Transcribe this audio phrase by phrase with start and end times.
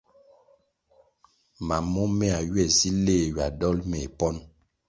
[1.67, 4.39] Mam momehya ywe si leh ywa dol meh ponʼ.